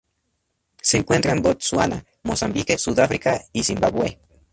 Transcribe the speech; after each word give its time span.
Se 0.81 0.97
encuentra 0.97 1.31
en 1.31 1.43
Botsuana, 1.43 2.03
Mozambique, 2.23 2.79
Sudáfrica 2.79 3.39
y 3.53 3.63
Zimbabue. 3.63 4.17